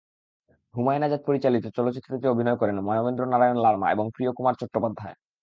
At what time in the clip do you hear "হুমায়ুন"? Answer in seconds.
0.73-1.03